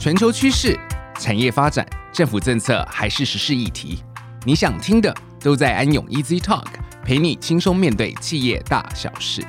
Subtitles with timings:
[0.00, 0.80] 全球趋势、
[1.18, 4.02] 产业发展、政府政策还是时事议题，
[4.46, 6.64] 你想听的都在安永 Easy Talk，
[7.04, 9.42] 陪你轻松面对企业大小事。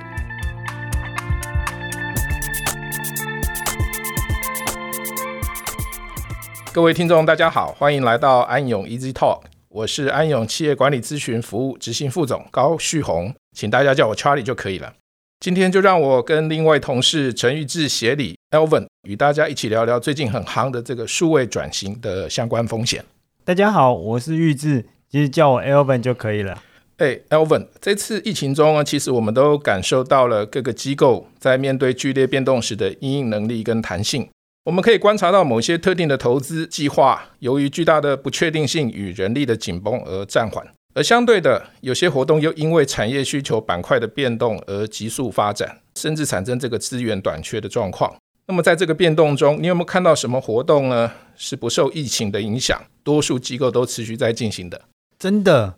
[6.74, 14.96] 各位听众，大家好，欢迎来到安永 Easy Talk，我是安永企业管理咨询服务执行副总高旭红，请大家叫我 Charlie 就可以了。
[15.40, 23.02] 今天就让我跟另外同事陈玉志协理 Alvin 与大家一起聊聊最近很夯的这个数位转型的相关风险。
[23.46, 26.62] 大家好，我是玉志，其实叫我 Elvin 就可以了。
[26.98, 34.28] 哎，Elvin，这次疫情中呢，其实我们都感受到了各个机构在面对剧烈变动时的应应能力跟弹性。
[34.66, 40.62] 我们可以观察到某些特定的投资计划，由于巨大的不确定性与人力的紧绷而暂缓；
[40.94, 48.14] 而相对的，有些活动又因为产业需求板块的变动而急速发展，甚至产生这个资源短缺的状况。
[48.52, 51.10] 那么，在这个变动中，你有没有看到什么活动呢？
[51.38, 54.82] 是不受疫情的影响，多数机构都持续在进行的？
[55.18, 55.76] 真的，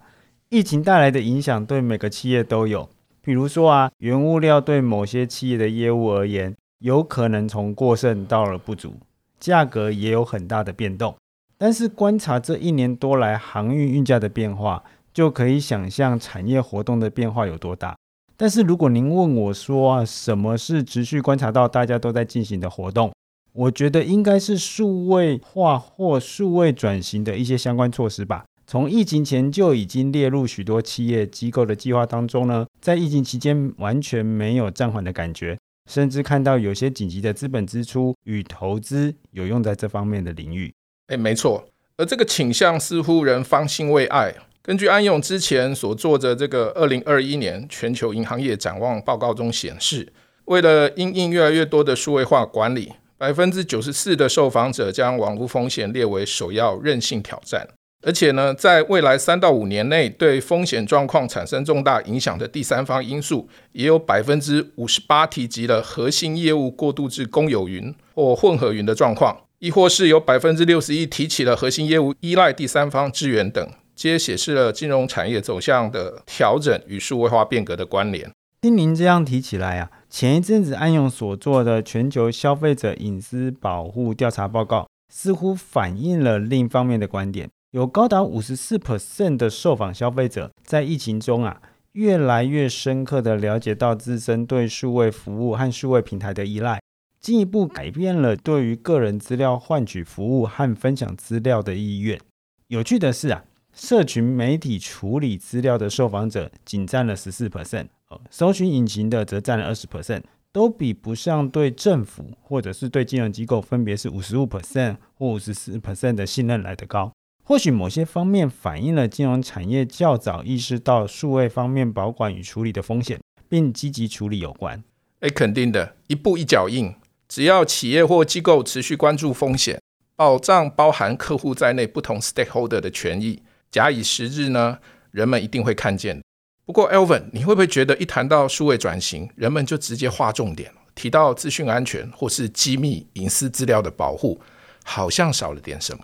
[0.50, 2.90] 疫情带来的影响对每个企业都有。
[3.22, 8.96] 比如说啊，原物料对某些企业的业务而言，有可能从过剩到了不足，
[9.40, 11.16] 价格也有很大的变动。
[11.60, 14.84] 但是观察这一年多来航运运价的变化，
[15.14, 17.96] 就可以想象产业活动的变化有多大。
[18.36, 23.12] 但是如果您问我说啊，什么是持续观察到大家都在进行的活动？
[23.54, 28.46] 我觉得应该是数位化或数位转型的一些相关措施吧。
[28.66, 35.58] 从疫情前就已经列入许多企业机构的计划当中呢，在疫情期间完全没有暂缓的感觉。
[35.90, 40.74] 甚至看到有些紧急的资本支出与投资有用在这方面的领域。
[41.08, 41.66] 哎，没错。
[41.98, 44.34] 而这个倾向似乎仍方兴未艾。
[44.66, 50.14] 根据安永之前所做的这个二零二一年全球银行业展望报告中显示，
[50.46, 57.68] 为了因应越来越多的数位化管理，百分之九十四的受访者将网络风险列为首要韧性挑战。
[58.06, 73.70] 而且呢，在未来三到五年内，对风险状况产生重大影响的第三方因素，也有百分之五十八提及了核心业务过渡至公有云或混合云的状况，亦或是有百分之六十一提起了核心业务依赖第三方支援等，
[74.04, 78.30] 皆显示了金融产业走向的调整与数位化变革的关联。
[78.60, 87.50] 听您这样提起来啊，前一阵子安永所做的全球消费者隐私保护调查报告，似乎反映了另一方面的观点。
[87.72, 91.62] 有高达五十四 percent 的受访消费者在疫情中啊，
[91.94, 96.82] 越来越深刻地了解到自身对数位服务和数位平台的依赖，
[97.22, 102.20] 进一步改变了对于个人资料换取服务和分享资料的意愿。
[102.68, 107.88] 有趣的是啊，社群媒体处理资料的受访者仅占了十四 percent，
[108.30, 117.12] 搜寻引擎的则占了二十 percent，都比不上对政府或者是对金融机构分别是五十五 percent 或五十四 percent 的信任来得高。
[117.44, 123.20] 或许某些方面反映了金融产业较早意识到数位方面保管与处理的风险，
[123.50, 124.82] 并积极处理有关。
[125.20, 126.94] 哎，肯定的，一步一脚印。
[127.28, 129.82] 只要企业或机构持续关注风险，
[130.16, 133.42] 保障包含客户在内不同 stakeholder 的权益，
[133.74, 134.78] 假以时日呢，
[135.10, 136.22] 人们一定会看见。
[136.64, 144.40] 不过，Alvin，你会不会觉得一谈到数位转型，人们就直接划重点，提到资讯安全或是机密隐私资料的保护，
[144.84, 146.04] 好像少了点什么？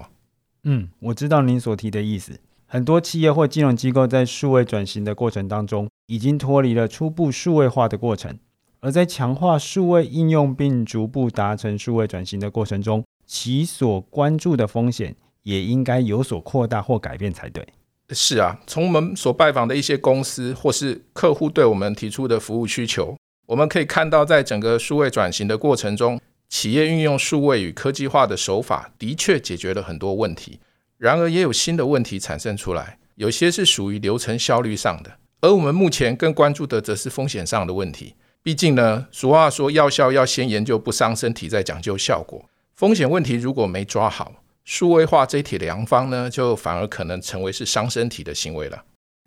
[0.63, 2.39] 嗯，我知道您所提的意思。
[2.65, 8.39] 很多企业或金融机构在数位转型的过程当中，已经脱离了初步数位化的过程，
[8.79, 17.67] 而在强化数位应用并逐步达成数位转型的过程中，其所关注的风险也应该有所扩大或改变才对。
[18.11, 30.59] 是啊，从我们所拜访的一些公司或是客户对我们提出的服务需求，我们可以看到，在整个数位转型的过程中，企业运用数位与科技化的手法，的确解决了很多问题。
[30.97, 35.17] 然而，也有新的问题产生出来，有些是属于流程效率上的。
[35.41, 38.15] 而我们目前更关注的，则是风险上的问题。
[38.41, 42.43] 毕竟呢，俗话说，药效要先研究不伤身体，再讲究效果。
[42.73, 44.33] 风险问题如果没抓好，
[44.69, 48.83] 数位化这一帖良方呢，就反而可能成为是伤身体的行为了。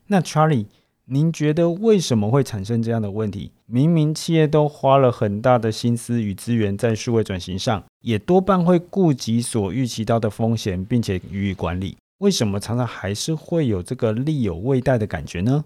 [0.06, 0.66] 那 Charlie。
[1.06, 3.50] 您觉得为什么会产生这样的问题？
[3.66, 11.96] 明明企业都花了很大的心思与资源在数位转型上，也多半会顾及所预期到的风险，并且予以管理。
[12.18, 15.64] 为什么常常还是会有这个力有未逮的感觉呢？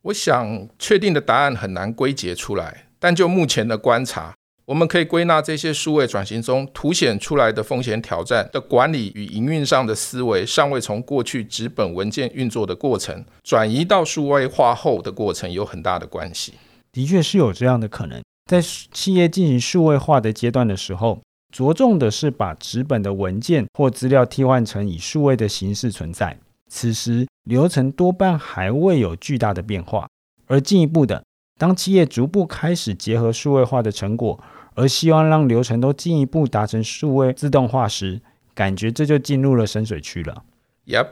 [0.00, 4.34] 我想确定的答案很难归结出来，但就目前的观察。
[4.70, 16.54] 我们可以归纳这些数位转型中凸显出来的风险挑战的管理与营运上的思维，尚未从过去纸本文件运作的过程转移到数位化后的过程有很大的关系。
[16.92, 21.20] 的确是有这样的可能，在企业进行数位化的阶段的时候，
[21.52, 26.38] 着重的是把纸本的文件或资料替换成以数位的形式存在。
[26.68, 30.06] 此时流程多半还未有巨大的变化。
[30.46, 31.22] 而进一步的，
[31.60, 34.42] 当企业逐步开始结合数位化的成果，
[34.72, 38.22] 而希望让流程都进一步达成数位自动化时，
[38.54, 40.42] 感觉这就进入了深水区了。
[40.86, 41.08] Yep，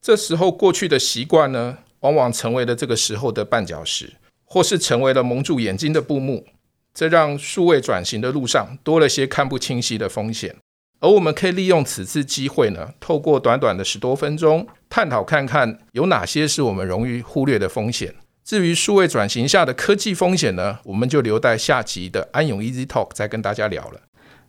[0.00, 4.14] 这时候过去的习惯呢，往往成为了这个时候的绊脚石，
[4.46, 6.46] 或是成为了蒙住眼睛的布幕。
[6.94, 10.56] 这让数位转型的路上多了些看不清晰的风险。
[11.00, 18.14] 而我们可以利用此次机会呢，透过短短的十多分钟，探讨看看有哪些是我们容易忽略的风险。
[18.44, 24.02] 至于数位转型下的科技风险呢，我们就留待下集的安永 Easy Talk 再跟大家聊了。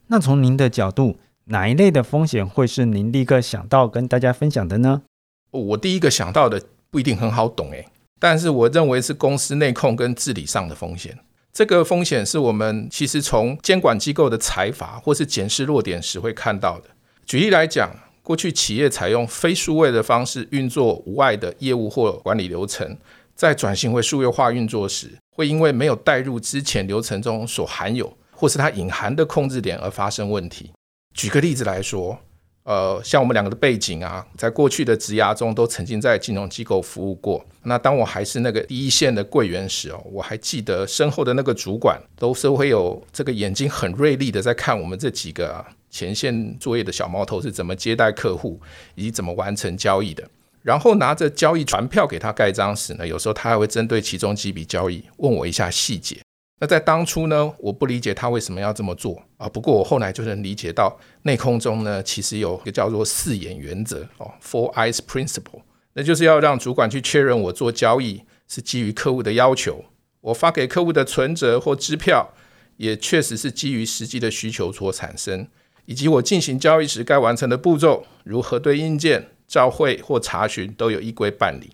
[0.07, 5.03] 那从您的角度，哪一类的风险会是您立刻想到跟大家分享的呢？
[5.51, 6.61] 我第一个想到的
[6.91, 7.87] 不一定很好懂诶，
[8.19, 11.17] 但是我认为是公司内控跟治理上的风险。
[11.53, 16.89] 这个风险是我们其实从监管机构的裁罚或是检视弱点时会看到的。
[17.25, 22.97] 举例来讲，过去企业采用非数位的方式运作无碍的业务或管理流程，
[23.35, 30.71] 在转型为数位化运作时，会因为没有带入之前流程中所含有或是它隐含的控制点而发生问题。
[31.13, 32.17] 举个例子来说，
[32.63, 37.45] 呃，像我们两个的背景啊，在过去的职涯中都曾经在金融机构服务过。
[37.63, 48.59] 那当我还是那个一线的柜员时哦，我还记得身后的那个主管都是会有这个眼睛很锐利的在看我们这几个啊，前线作业的小毛头是怎么接待客户
[48.95, 50.27] 以及怎么完成交易的。
[50.65, 56.17] 然后拿着交易传票给他盖章时呢，有时候他还会针对其中几笔交易问我一下细节。
[56.59, 59.47] 那在当初呢，我不理解他为什么要这么做啊。
[59.47, 65.61] 不过我后来就能理解到，内控中呢，其实有一个叫做四眼原则哦，Four Eyes Principle，
[65.93, 69.85] 那就是要让主管去确认我做交易是基于客户的要求，
[70.21, 72.33] 我发给客户的存折或支票
[72.77, 75.47] 也确实是基于实际的需求所产生，
[75.85, 81.71] 以及我进行交易时该完成的步骤，如核对硬件、照会或查询，都有依规办理。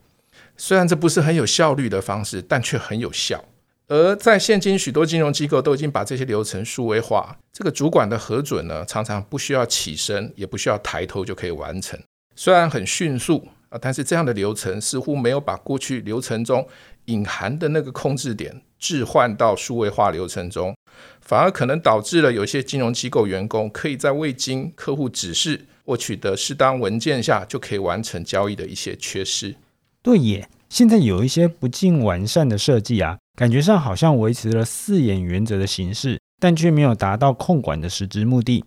[0.58, 3.44] 虽然这不是很有效率的方式，但却很有效。
[3.88, 7.38] 而在现今，许多金融机构都已经把这些流程数位化。
[7.52, 12.00] 这个主管的核准呢，常常不需要起身，也不需要抬头就可以完成。
[12.36, 16.66] 虽然很迅速啊，但是这样的流程似乎没有把过去流程中
[17.06, 20.74] 隐含的那个控制点置换到数位化流程中，
[21.20, 29.56] 反而可能导致了有些金融机构员工可以在未经客户指示或取得适当文件下就可以完成交易的一些缺失。
[30.02, 33.18] 对耶，现在有一些不尽完善的设计啊。
[33.38, 38.64] 感觉上好像维持了四眼原则的形式，但却没有达到控管的实质目的。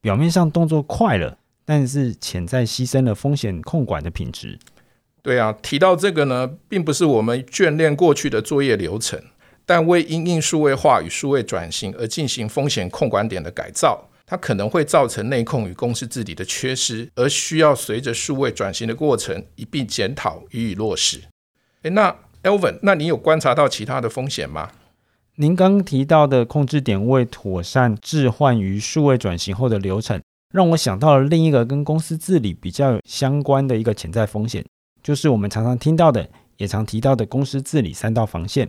[0.00, 4.58] 表面上动作快了，但是潜在牺牲了风险控管的品质。
[5.22, 9.20] 对啊，提到这个呢，并不是我们眷恋过去的作业流程，
[9.64, 21.20] 但为因应数位化与数位转型而进行风险控管点的改造，它可能会造成内控与公司治理的缺失，而需要随着数位转型的过程一并检讨予以落实。
[21.82, 22.16] 诶，那。
[22.42, 24.70] Elvin，那你有观察到其他的风险吗？
[25.36, 30.20] 您刚提到的控制点位妥善置换于数位转型后的流程，
[30.52, 34.64] 让我想到了另一个跟公司治理比较相关的一个潜在风险，
[35.02, 38.68] 就是我们常常听到的，也常提到的公司治理三道防线。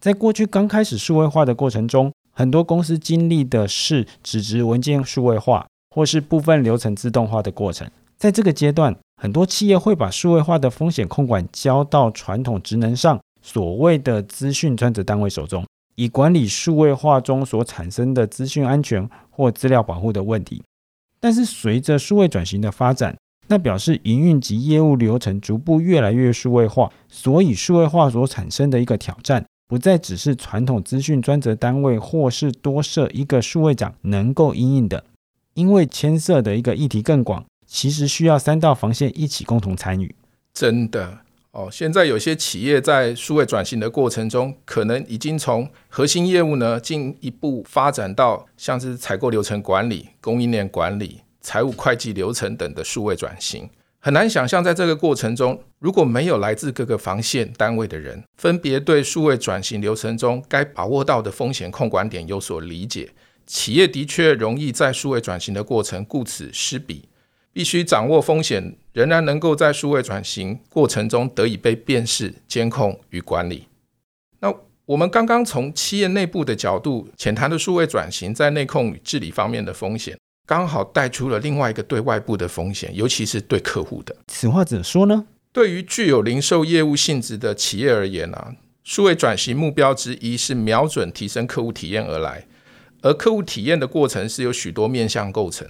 [0.00, 7.90] 在过去刚开始数位化的过程中，很多公司经历的是纸质文件数位化，或是部分流程自动化的过程。
[8.16, 20.62] 在这个阶段，很多企业会把数位化的风险控管交到传统职能上所谓的资讯专责单位手中，以管理数位化中所产生的资讯安全或资料保护的问题。
[21.18, 23.16] 但是，随着数位转型的发展，
[23.48, 35.04] 那表示营运及业务流程逐步越来越数位化，所以数位化所产生的一个挑战，不再只是传统资讯专责单位或是多设一个数位长能够应应的，
[35.52, 37.44] 因为牵涉的一个议题更广。
[37.66, 40.14] 其实需要三道防线一起共同参与。
[40.54, 41.18] 真的
[41.50, 53.68] 哦，现在有些企业在数位转型的过程中，可能已经从核心业务呢进一步发展到像是采购流程管理、供应链管理、财务会计流程等的数位转型。
[54.08, 63.10] 很难想象，在这个过程中，如果没有来自各个防线单位的人，分别对数位转型流程中该把握到的风险控管点有所理解，
[63.46, 67.06] 企业的确容易在数位转型的过程顾此失彼。
[67.52, 73.66] 必须掌握风险，仍然能够在数位转型过程中得以被辨识、监控与管理。
[74.40, 74.50] 那
[74.86, 80.16] 我们刚刚从企业内部的角度浅谈的数位转型在内控与治理方面的风险，
[80.48, 84.16] 刚好带出了另外一个对外部的风险，尤其是对客户的。
[84.28, 85.26] 此话怎说呢？
[85.52, 92.46] 对于具有零售业务性质的企业而言啊，数位转型目标之一是瞄准提升客户体验而来。
[93.02, 95.68] 而客户体验的过程是由许多面向构成，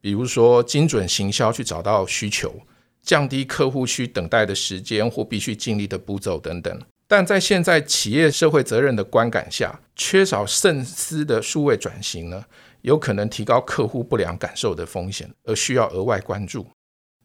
[0.00, 2.54] 比如说精准行销去找到需求，
[3.02, 6.80] 降低客户需等待的时间或必须经历的步骤等等。
[7.08, 12.44] 但在现在企业社会责任的观感下，缺少慎思的数位转型呢，
[12.82, 16.66] 有可能提高客户不良感受的风险，而需要额外关注。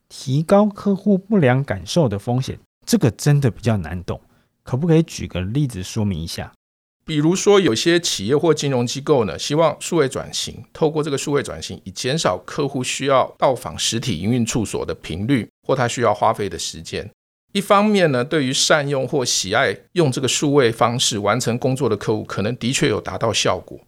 [0.07, 4.21] 提高客户不良感受的风险，这个真的比较难懂，
[4.63, 6.51] 可不可以举个例子说明一下？
[7.03, 17.07] 比如说，有些企业或金融机构呢，希望数位转型，透过这个数位转型，以减少客户需要到访实体营运处所的频率，或他需要花费的时间。
[17.53, 23.79] 一方面呢，对于善用或喜爱用这个数位方式完成工作的客户，可能的确有达到效果，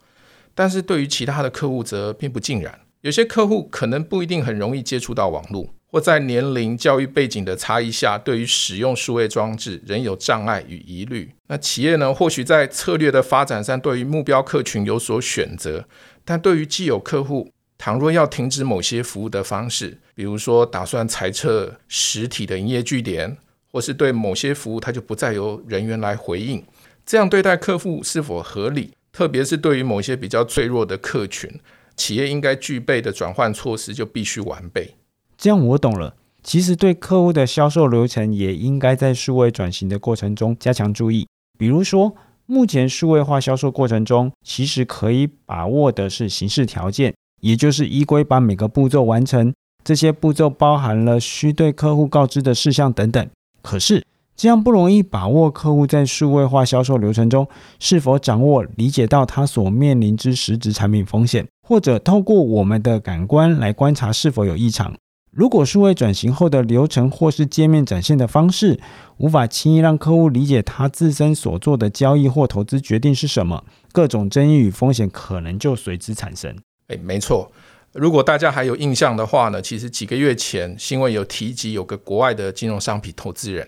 [0.57, 2.79] 但是对于其他的客户则并不尽然。
[3.01, 5.69] 有些客户可能不一定很容易接触到网络。
[5.89, 11.31] 或在年龄、教育背景的差异下，对于使用数位装置仍有障碍与疑虑。
[11.47, 15.85] 那企业呢，或许在策略的发展上，对于目标客群有所选择，
[16.25, 23.37] 但对于既有客户，倘若要停止某些服务的方式，比如说打算裁撤实体的营业据点，
[23.71, 26.61] 或是对某些服务它就不再由人员来回应，
[27.05, 28.91] 这样对待客户是否合理？
[29.17, 31.49] 特别是对于某些比较脆弱的客群，
[31.95, 34.93] 企业应该具备的转换措施就必须完备。
[35.35, 36.15] 这样我懂了。
[36.43, 41.27] 其实对客户的销售流程也应该在数位转型的过程中加强注意。
[41.57, 49.51] 比如说，目前数位化销售过程中，其实可以把握的是形式条件，也就是依规把每个步骤完成。
[49.83, 53.27] 这些步骤包含了需对客户告知的事项等等。
[53.63, 54.05] 可是
[54.37, 57.47] 这样不容易把握客户在数位化销售流程中
[57.79, 64.93] 是否掌握、理解到他所面临之实质产品风险，或者透过我们的感官来观察是否有异常。
[65.31, 68.79] 如果数位转型后的流程或是界面展现的方式
[69.17, 76.55] 无法轻易让客户理解他自身所做的交易或投资决定是什么，各种争议与风险可能就随之产生。
[76.87, 77.51] 诶，没错。
[77.93, 83.67] 如果大家还有印象的话呢，其实几个月前新闻有提及，有个国外的金融商品投资人，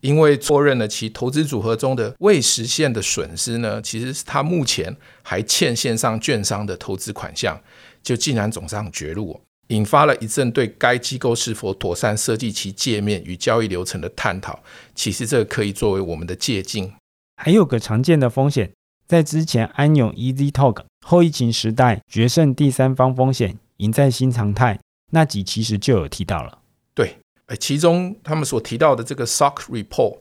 [0.00, 7.60] 因为错认了其投资组合中的未实现的损失呢，其实是他目前还欠线上券商的投资款项，
[8.02, 9.40] 就竟然走上绝路。
[9.68, 14.62] 引发了一阵对该机构是否妥善设计其界面与交易流程的探讨。
[14.94, 16.94] 其实这可以作为我们的借鉴。
[17.36, 18.72] 还有个常见的风险，
[19.06, 24.80] 在之前安永 Easy Talk 后疫情时代决胜第三方风险，赢在新常态
[25.12, 26.60] 那集其实就有提到了。
[26.94, 27.18] 对，
[27.56, 30.18] 其中他们所提到的这个 SOC Report，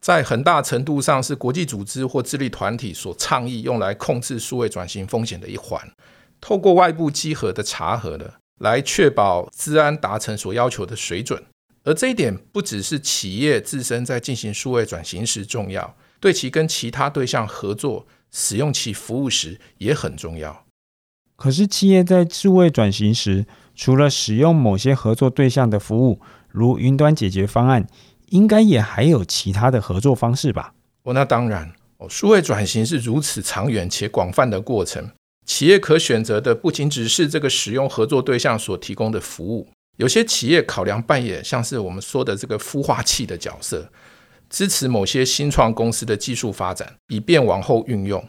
[0.00, 5.92] 在很大程度上是国际组织或智力团体所倡议用来控制数位转型风险的一环，
[6.40, 8.34] 透过外部稽核的查核的。
[8.60, 11.42] 来确保资安达成所要求的水准，
[11.82, 20.66] 而这一点不只是企业自身在进行数位转型时重要，对其跟其他对象合作、使用其服务时也很重要。
[21.36, 26.20] 可是，企业在数位转型时，除了使用某些合作对象的服务，
[26.52, 27.86] 如云端解决方案，
[28.28, 30.74] 应该也还有其他的合作方式吧？
[31.02, 35.10] 哦，那当然哦，数位转型是如此长远且广泛的过程。
[35.46, 43.90] 企业可选择的不仅只是这个使用合作对象所提供的服务，有些企业考量扮演像是我们说的这个孵化器的角色，
[44.48, 48.24] 支持某些新创公司的技术发展，以便往后运用。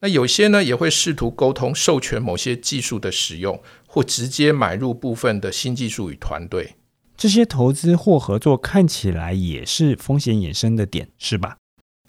[0.00, 6.74] 那有些呢也会试图沟通授权某些技术的使用，或直接买入部分的新技术与团队。
[7.16, 11.56] 这些投资或合作看起来也是风险衍生的点，是吧？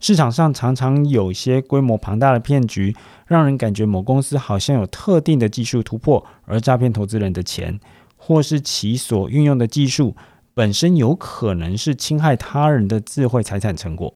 [0.01, 2.95] 市场上常常有些规模庞大的骗局，
[3.27, 7.79] 让人感觉某公司好像有特定的技术突破，而诈骗投资人的钱，
[8.17, 10.15] 或是其所运用的技术
[10.53, 14.13] 本身有可能是侵害他人的智慧财产成果。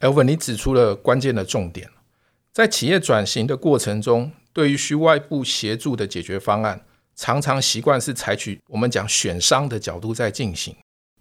[0.00, 1.88] Elvin，你指出了关键的重点，
[2.52, 6.82] 在企业转型的过程中，对于需外部协助的解决方案，
[7.20, 10.74] 常常习惯是采取我们讲选商的角度在进行。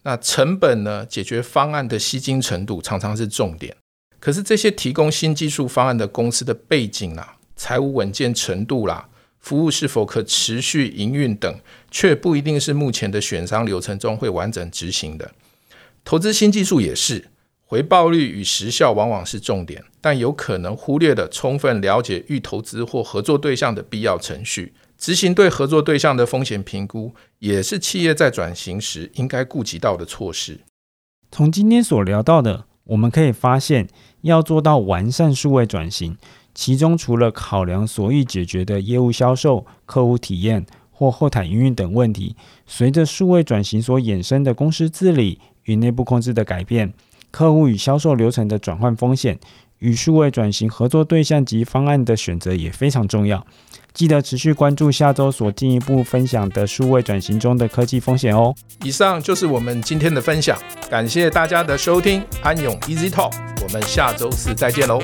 [0.04, 1.06] 那成本呢？
[1.06, 3.76] 解决方案的吸金程度常常是重点。
[4.18, 11.54] 可是这些提供新技术方案的公司的背景啦、财务稳健程度啦、服务是否可持续营运等，
[11.92, 15.30] 却不一定是目前的选商流程中会完整执行的。
[16.06, 17.28] 投资新技术也是，
[17.66, 30.60] 回报率与时效往往是重点，但有可能忽略了充分了解欲投资或合作对象的必要程序，执行对合作对象的风险评估，也是企业在转型时应该顾及到的措施。
[31.32, 33.88] 从今天所聊到的，我们可以发现。
[34.24, 36.18] 要做到完善数位转型，
[36.54, 46.92] 其中除了考量所欲解决的业务销售、客户体验或后台营运等问题，随着数位转型所衍生的公司治理与内部控制的改变，
[47.32, 49.40] 客户与销售流程的转换风险，
[49.80, 53.46] 与数位转型合作对象及方案的选择也非常重要。
[53.94, 58.54] 记得持续关注下周所进一步分享的数位转型中的科技风险哦。
[58.84, 60.58] 以上就是我们今天的分享，
[60.90, 63.34] 感谢大家的收听，安永 Easy Talk，
[63.64, 65.02] 我们下周四再见喽。